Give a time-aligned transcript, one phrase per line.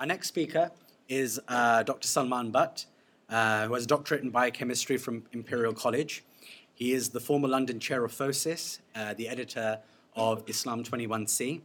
[0.00, 0.70] Our next speaker
[1.10, 2.08] is uh, Dr.
[2.08, 2.86] Salman Butt,
[3.28, 6.24] uh, who has a doctorate in biochemistry from Imperial College.
[6.72, 9.78] He is the former London chair of FOSIS, uh, the editor
[10.16, 11.60] of Islam 21C,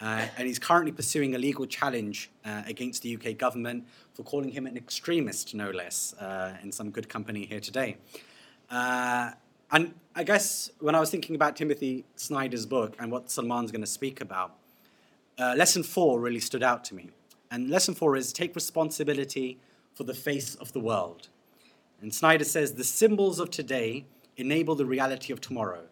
[0.00, 4.50] uh, and he's currently pursuing a legal challenge uh, against the UK government for calling
[4.50, 7.96] him an extremist, no less, uh, in some good company here today.
[8.70, 13.82] And I guess when I was thinking about Timothy Snyder's book and what Salman's going
[13.82, 14.56] to speak about,
[15.38, 17.10] lesson four really stood out to me.
[17.50, 19.58] And lesson four is take responsibility
[19.94, 21.28] for the face of the world.
[22.00, 24.06] And Snyder says the symbols of today
[24.36, 25.82] enable the reality of tomorrow.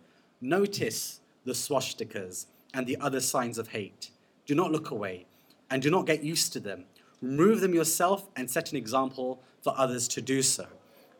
[0.41, 4.11] Notice the swastikas and the other signs of hate.
[4.45, 5.27] Do not look away
[5.71, 6.85] and do not get used to them.
[7.21, 10.67] Remove them yourself and set an example for others to do so.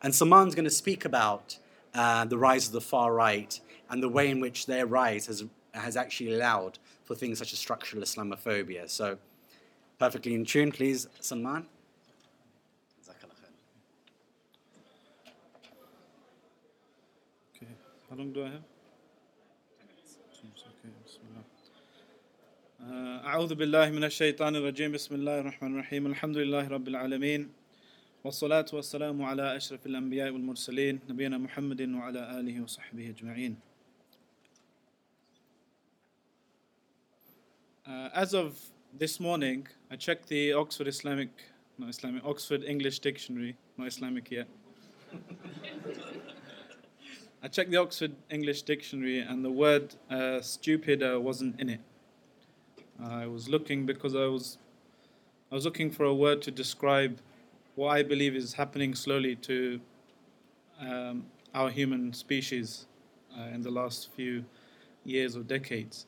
[0.01, 1.57] And Salman's going to speak about
[1.93, 3.59] uh, the rise of the far right
[3.89, 7.59] and the way in which their rise has, has actually allowed for things such as
[7.59, 8.89] structural Islamophobia.
[8.89, 9.17] So,
[9.98, 11.66] perfectly in tune, please, Salman.
[17.56, 17.66] Okay,
[18.10, 18.62] how long do I have?
[20.32, 21.42] Okay, بسم الله.
[22.82, 27.48] آه، أعوذ بالله من الشيطان الرجيم بسم الله الرحمن الرحيم الحمد لله رب العالمين
[28.24, 33.56] والصلاة والسلام على أشرف الأنبياء والمرسلين نبينا محمد وعلى آله وصحبه أجمعين
[37.84, 38.54] Uh, as of
[38.93, 41.29] this morning, I checked the Oxford Islamic,
[41.77, 44.47] not Islamic, Oxford English Dictionary, not Islamic yet.
[47.43, 51.81] I checked the Oxford English Dictionary and the word uh, stupid uh, wasn't in it.
[53.03, 54.57] I was looking because I was,
[55.51, 57.19] I was looking for a word to describe
[57.75, 59.79] what I believe is happening slowly to
[60.79, 62.87] um, our human species
[63.37, 64.45] uh, in the last few
[65.05, 66.07] years or decades.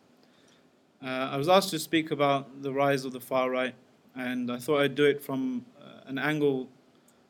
[1.03, 3.75] Uh, I was asked to speak about the rise of the far right,
[4.15, 6.67] and I thought I'd do it from uh, an angle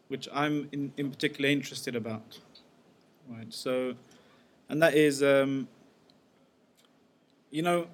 [0.08, 2.40] which I'm in, in particular interested about.
[3.30, 3.54] Right.
[3.54, 3.94] So,
[4.68, 5.68] and that is, um,
[7.52, 7.88] you know,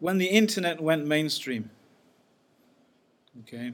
[0.00, 1.70] when the internet went mainstream.
[3.42, 3.72] Okay.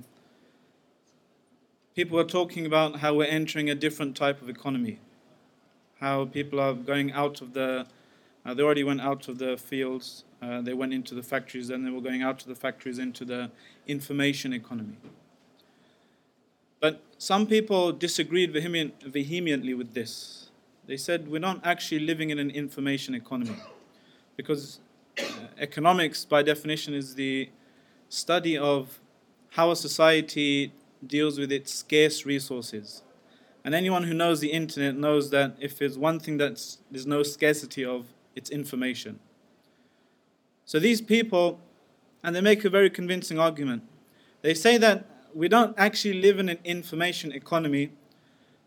[1.95, 5.01] People are talking about how we're entering a different type of economy,
[6.01, 7.87] how people are going out of the,
[8.45, 11.85] uh, they already went out of the fields, uh, they went into the factories, then
[11.85, 13.51] they were going out of the factories into the
[13.87, 14.97] information economy.
[16.81, 20.51] But some people disagreed vehement, vehemently with this.
[20.87, 23.57] They said we're not actually living in an information economy
[24.37, 24.81] because
[25.19, 25.25] uh,
[25.59, 27.51] economics, by definition, is the
[28.09, 28.99] study of
[29.51, 30.73] how a society
[31.07, 33.03] deals with its scarce resources.
[33.65, 37.23] And anyone who knows the internet knows that if there's one thing that there's no
[37.23, 39.19] scarcity of, it's information.
[40.65, 41.61] So these people,
[42.23, 43.83] and they make a very convincing argument.
[44.43, 45.05] They say that
[45.35, 47.93] we don't actually live in an information economy,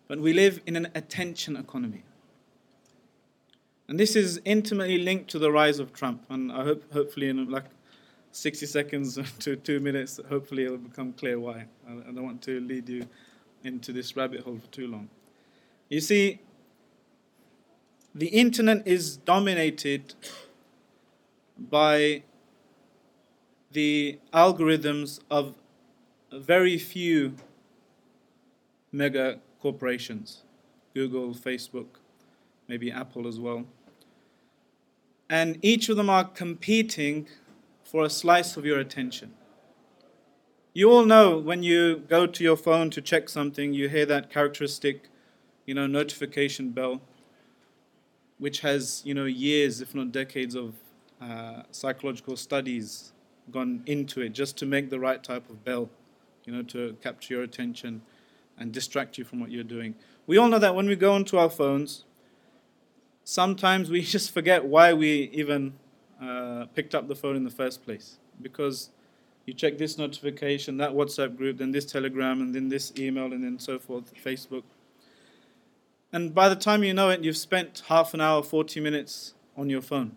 [0.08, 2.04] but we live in an attention economy.
[3.88, 6.24] And this is intimately linked to the rise of Trump.
[6.30, 7.66] And I hope, hopefully, in like
[8.32, 11.66] 60 seconds to two minutes, hopefully it'll become clear why.
[11.88, 13.08] I don't want to lead you
[13.64, 15.10] into this rabbit hole for too long.
[15.90, 16.40] You see,
[18.16, 20.14] the internet is dominated
[21.58, 22.24] by
[23.72, 25.56] the algorithms of
[26.32, 27.36] very few
[28.92, 30.44] mega corporations
[30.94, 31.88] Google, Facebook,
[32.68, 33.66] maybe Apple as well.
[35.28, 37.28] And each of them are competing
[37.84, 39.34] for a slice of your attention.
[40.72, 44.30] You all know when you go to your phone to check something, you hear that
[44.30, 45.10] characteristic,
[45.66, 47.02] you know, notification bell,
[48.38, 50.76] which has, you know, years, if not decades, of
[51.22, 53.14] uh, psychological studies
[53.52, 55.90] gone into it just to make the right type of bell,
[56.46, 58.02] you know, to capture your attention
[58.58, 59.96] and distract you from what you're doing.
[60.28, 62.06] We all know that when we go onto our phones,
[63.24, 65.74] sometimes we just forget why we even
[66.22, 68.18] uh, picked up the phone in the first place.
[68.42, 68.90] Because
[69.46, 73.44] you check this notification, that WhatsApp group, then this Telegram, and then this email, and
[73.44, 74.64] then so forth, Facebook.
[76.14, 79.72] And by the time you know it, you've spent half an hour, 40 minutes on
[79.72, 80.16] your phone.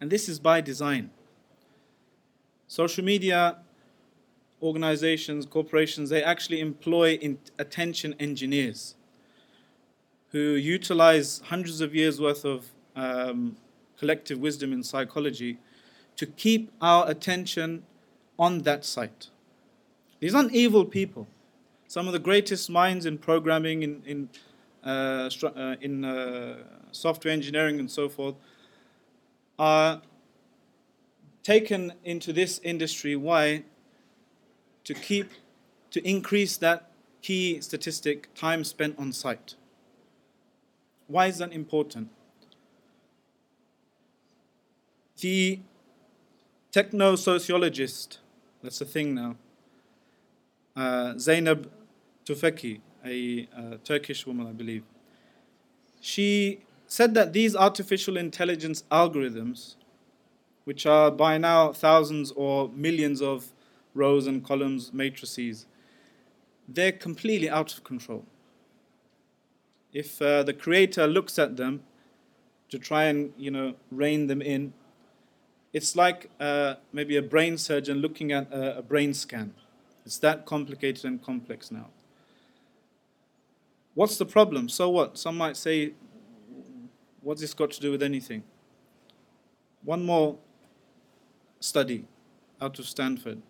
[0.00, 1.10] And this is by design.
[2.66, 3.58] Social media
[4.62, 7.18] organizations, corporations, they actually employ
[7.58, 8.94] attention engineers
[10.30, 13.56] who utilize hundreds of years worth of um,
[13.98, 15.58] collective wisdom in psychology
[16.16, 17.82] to keep our attention
[18.38, 19.28] on that site.
[20.20, 21.28] These aren't evil people.
[21.86, 24.28] Some of the greatest minds in programming, in, in,
[24.84, 26.56] in uh,
[26.92, 28.34] software engineering, and so forth,
[29.58, 30.02] are
[31.42, 33.16] taken into this industry.
[33.16, 33.64] Why?
[34.88, 35.30] to keep,
[35.90, 36.90] to increase that
[37.20, 39.54] key statistic, time spent on site.
[41.08, 42.08] Why is that important?
[45.20, 45.60] The
[46.72, 48.20] techno sociologist,
[48.62, 49.36] that's a thing now,
[50.74, 51.66] uh, Zeynep
[52.24, 54.84] Tufekci, a uh, Turkish woman, I believe,
[56.00, 59.76] she said that these artificial intelligence algorithms,
[60.64, 63.52] which are by now thousands or millions of
[63.94, 65.66] rows and columns, matrices,
[66.68, 68.24] they're completely out of control.
[69.92, 71.82] If uh, the creator looks at them
[72.68, 74.74] to try and you know rein them in,
[75.72, 79.54] it's like uh, maybe a brain surgeon looking at a, a brain scan.
[80.04, 81.88] It's that complicated and complex now.
[83.98, 84.68] What's the problem?
[84.68, 85.18] So what?
[85.18, 85.94] Some might say,
[87.20, 88.44] what's this got to do with anything?
[89.82, 90.38] One more
[91.58, 92.06] study
[92.60, 93.42] out of Stanford.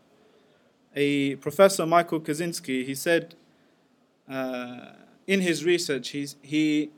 [0.97, 3.35] A professor, Michael Kosinski, he said
[4.27, 4.93] uh,
[5.27, 6.93] in his research, he's, he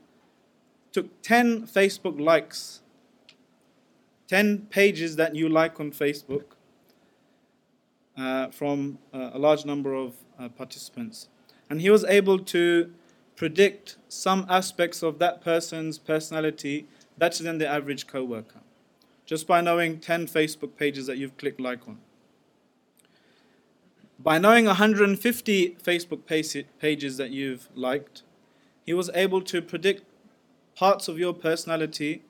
[0.93, 2.79] took 10 Facebook likes,
[4.29, 6.45] 10 pages that you like on Facebook
[8.17, 11.27] uh, from uh, a large number of uh, participants.
[11.69, 12.93] And he was able to
[13.41, 16.85] predict some aspects of that person's personality
[17.17, 18.59] better than the average coworker,
[19.25, 21.97] just by knowing 10 Facebook pages that you've clicked like on.
[24.19, 28.21] By knowing 150 Facebook pages that you've liked,
[28.85, 30.03] he was able to predict
[30.75, 32.21] parts of your personality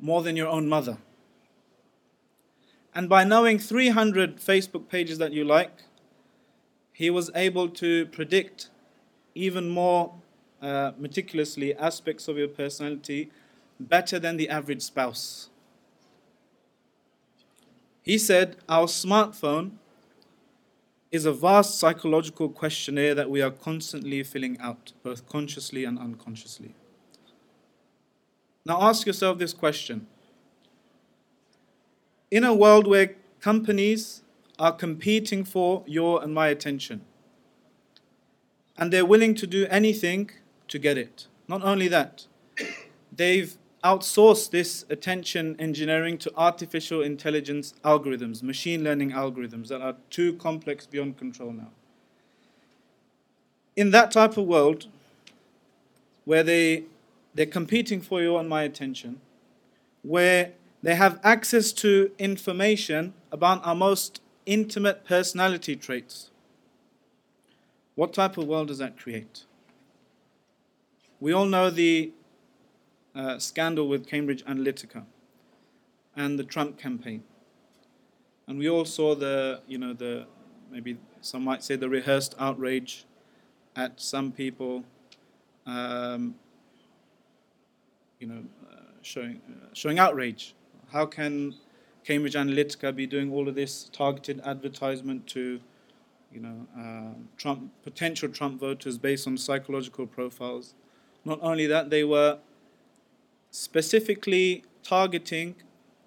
[0.00, 0.98] more than your own mother.
[2.92, 5.84] And by knowing 300 Facebook pages that you like,
[6.92, 8.68] he was able to predict
[9.34, 10.14] even more
[10.60, 13.30] uh, meticulously aspects of your personality
[13.80, 15.48] better than the average spouse.
[18.02, 19.72] He said, Our smartphone
[21.10, 26.74] is a vast psychological questionnaire that we are constantly filling out, both consciously and unconsciously.
[28.64, 30.06] Now ask yourself this question
[32.30, 34.22] In a world where companies
[34.58, 37.02] are competing for your and my attention,
[38.82, 40.28] and they're willing to do anything
[40.66, 41.28] to get it.
[41.46, 42.26] Not only that,
[43.12, 50.32] they've outsourced this attention engineering to artificial intelligence algorithms, machine learning algorithms that are too
[50.32, 51.70] complex beyond control now.
[53.76, 54.88] In that type of world,
[56.24, 56.82] where they,
[57.36, 59.20] they're competing for your and my attention,
[60.02, 66.31] where they have access to information about our most intimate personality traits,
[67.94, 69.44] what type of world does that create?
[71.20, 72.12] We all know the
[73.14, 75.04] uh, scandal with Cambridge Analytica
[76.16, 77.22] and the Trump campaign.
[78.46, 80.26] And we all saw the, you know, the,
[80.70, 83.04] maybe some might say the rehearsed outrage
[83.76, 84.84] at some people,
[85.66, 86.34] um,
[88.18, 90.54] you know, uh, showing, uh, showing outrage.
[90.90, 91.54] How can
[92.04, 95.60] Cambridge Analytica be doing all of this targeted advertisement to
[96.32, 100.74] you know, uh, Trump, potential Trump voters based on psychological profiles.
[101.24, 102.38] Not only that, they were
[103.50, 105.56] specifically targeting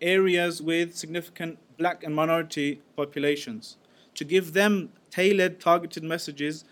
[0.01, 3.77] areas with significant black and minority populations
[4.15, 6.65] to give them tailored, targeted messages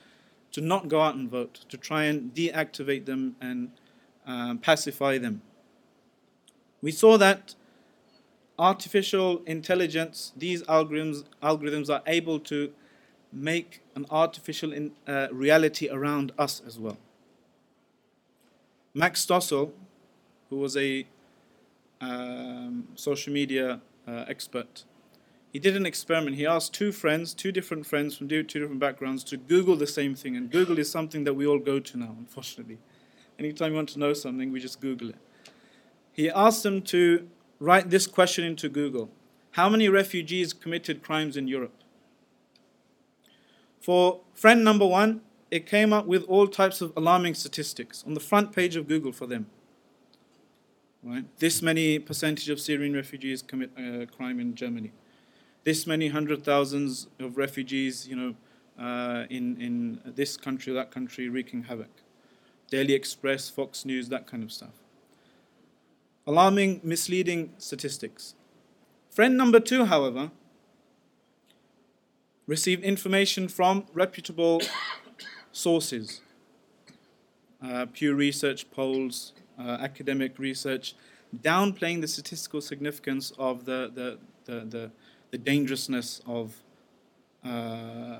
[0.51, 3.71] to not go out and vote, to try and deactivate them and
[4.25, 5.41] um, pacify them.
[6.81, 7.55] We saw that
[8.59, 12.71] artificial intelligence, these algorithms, algorithms are able to
[13.33, 16.97] make an artificial in, uh, reality around us as well.
[18.93, 19.71] Max Stossel,
[20.49, 21.07] who was a
[21.99, 24.83] um, social media uh, expert,
[25.51, 26.35] he did an experiment.
[26.35, 30.15] He asked two friends, two different friends from two different backgrounds, to Google the same
[30.15, 30.35] thing.
[30.35, 32.79] And Google is something that we all go to now, unfortunately.
[33.37, 35.17] Anytime you want to know something, we just Google it.
[36.11, 37.27] He asked them to
[37.59, 39.11] write this question into Google
[39.51, 41.82] How many refugees committed crimes in Europe?
[43.83, 45.19] For friend number one,
[45.51, 49.11] it came up with all types of alarming statistics on the front page of Google
[49.11, 49.47] for them.
[51.03, 51.25] Right?
[51.39, 54.93] This many percentage of Syrian refugees commit uh, crime in Germany.
[55.65, 58.35] This many hundred thousands of refugees, you know,
[58.81, 61.91] uh, in in this country, that country, wreaking havoc.
[62.71, 64.75] Daily Express, Fox News, that kind of stuff.
[66.25, 68.33] Alarming, misleading statistics.
[69.09, 70.31] Friend number two, however,
[72.47, 74.61] received information from reputable
[75.51, 76.21] sources
[77.63, 80.95] uh, Pew Research polls, uh, academic research,
[81.41, 84.91] downplaying the statistical significance of the, the, the, the,
[85.31, 86.53] the dangerousness of
[87.43, 88.17] uh,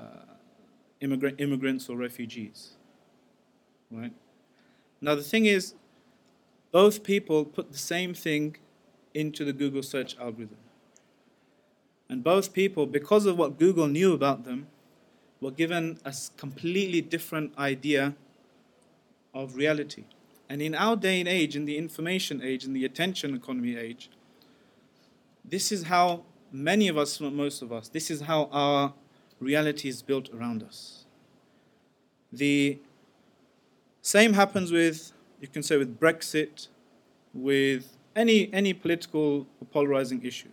[1.00, 2.70] immigrant, immigrants or refugees.
[3.90, 4.12] Right?
[5.00, 5.74] Now, the thing is,
[6.72, 8.56] both people put the same thing
[9.12, 10.56] into the Google search algorithm.
[12.14, 14.68] And both people, because of what Google knew about them,
[15.40, 18.14] were given a completely different idea
[19.34, 20.04] of reality.
[20.48, 24.10] And in our day and age, in the information age, in the attention economy age,
[25.44, 28.94] this is how many of us, most of us, this is how our
[29.40, 31.06] reality is built around us.
[32.32, 32.78] The
[34.02, 36.68] same happens with, you can say, with Brexit,
[37.32, 40.50] with any, any political polarizing issue.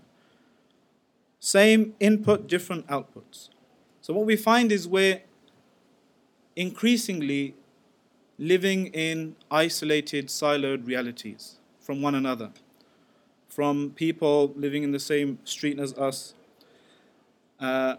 [1.44, 3.50] Same input, different outputs.
[4.00, 5.22] So what we find is we're
[6.56, 7.56] increasingly
[8.38, 12.52] living in isolated, siloed realities from one another,
[13.48, 16.36] from people living in the same street as us,
[17.60, 17.96] uh,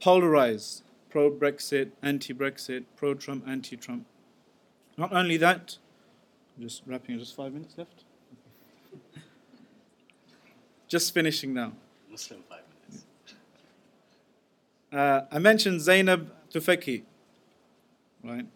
[0.00, 4.06] polarized, pro Brexit, anti Brexit, pro Trump, anti Trump.
[4.96, 5.78] Not only that,
[6.56, 8.02] I'm just wrapping, just five minutes left.
[10.88, 11.72] just finishing now.
[12.10, 12.40] Muslim.
[14.92, 17.02] Uh, I mentioned Zeynep Tufekci,
[18.22, 18.46] right?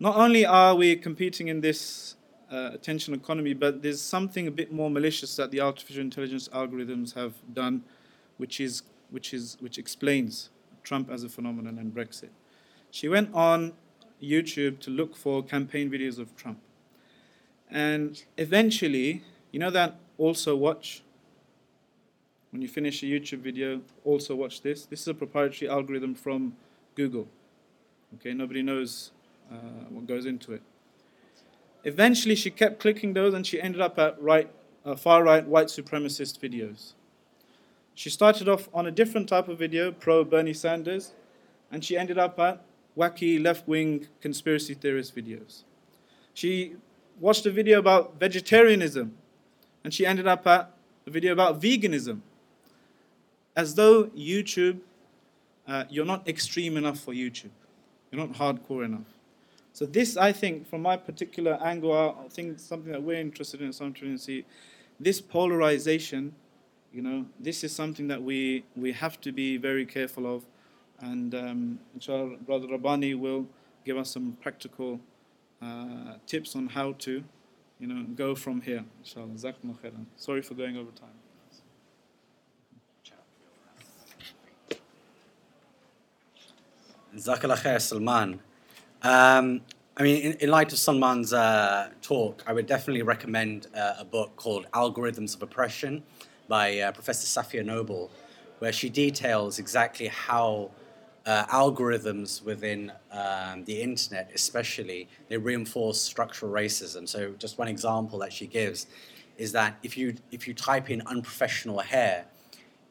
[0.00, 2.16] Not only are we competing in this
[2.50, 7.14] uh, attention economy, but there's something a bit more malicious that the artificial intelligence algorithms
[7.14, 7.84] have done,
[8.38, 10.50] which is which is which explains
[10.82, 12.30] Trump as a phenomenon and Brexit.
[12.90, 13.74] She went on
[14.20, 16.58] YouTube to look for campaign videos of Trump,
[17.70, 21.02] and eventually, you know that also watch.
[22.52, 24.84] When you finish a YouTube video, also watch this.
[24.84, 26.54] This is a proprietary algorithm from
[26.94, 27.26] Google.
[28.16, 29.10] Okay, nobody knows
[29.50, 30.62] uh, what goes into it.
[31.84, 34.50] Eventually, she kept clicking those and she ended up at right,
[34.84, 36.92] uh, far right white supremacist videos.
[37.94, 41.12] She started off on a different type of video, pro Bernie Sanders,
[41.70, 42.62] and she ended up at
[42.98, 45.62] wacky left wing conspiracy theorist videos.
[46.34, 46.76] She
[47.18, 49.14] watched a video about vegetarianism,
[49.82, 50.70] and she ended up at
[51.06, 52.20] a video about veganism.
[53.54, 54.80] As though YouTube,
[55.66, 57.50] uh, you're not extreme enough for YouTube,
[58.10, 59.06] you're not hardcore enough.
[59.74, 63.68] So this, I think, from my particular angle, I think something that we're interested in
[63.68, 64.44] at Some Trinity,
[65.00, 66.34] this polarization,
[66.92, 70.44] you know, this is something that we, we have to be very careful of.
[71.00, 73.46] And um, inshallah, Brother Rabbani will
[73.84, 75.00] give us some practical
[75.62, 77.24] uh, tips on how to,
[77.80, 78.84] you know, go from here.
[79.00, 79.36] Inshallah.
[80.16, 81.21] Sorry for going over time.
[87.14, 88.40] Jazakallah khair, Salman.
[89.02, 89.60] Um,
[89.98, 94.04] I mean, in, in, light of Salman's uh, talk, I would definitely recommend uh, a
[94.04, 96.02] book called Algorithms of Oppression
[96.48, 98.10] by uh, Professor Safiya Noble,
[98.60, 100.70] where she details exactly how
[101.26, 107.06] uh, algorithms within um, the internet, especially, they reinforce structural racism.
[107.06, 108.86] So, just one example that she gives
[109.36, 112.24] is that if you if you type in unprofessional hair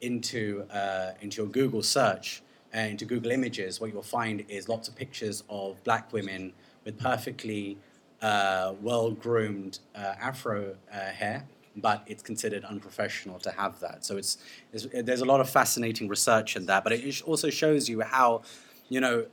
[0.00, 2.42] into uh, into your Google search,
[2.74, 6.52] uh, into Google Images, what you'll find is lots of pictures of black women
[6.84, 7.78] with perfectly
[8.20, 11.44] uh, well groomed uh, afro uh, hair,
[11.76, 14.04] but it's considered unprofessional to have that.
[14.04, 14.38] So it's,
[14.72, 18.42] it's, there's a lot of fascinating research in that, but it also shows you how,
[18.88, 19.26] you know,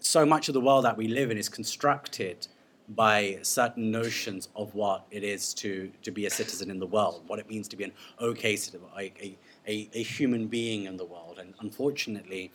[0.00, 2.46] so much of the world that we live in is constructed
[2.90, 7.22] by certain notions of what it is to, to be a citizen in the world,
[7.26, 9.36] what it means to be an okay citizen, a,
[9.66, 11.38] a, a, human being in the world.
[11.38, 12.50] And unfortunately,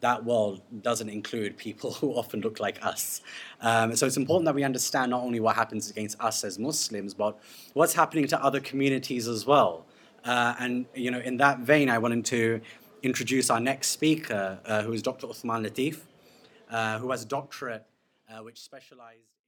[0.00, 3.22] that world doesn't include people who often look like us.
[3.60, 7.14] Um, so it's important that we understand not only what happens against us as Muslims,
[7.14, 7.38] but
[7.72, 9.86] what's happening to other communities as well.
[10.24, 12.60] Uh, and you know, in that vein, I wanted to
[13.02, 15.26] introduce our next speaker, uh, who is Dr.
[15.26, 16.02] Uthman Lateef,
[16.70, 17.84] uh, who has a doctorate
[18.30, 19.41] uh, which specialized.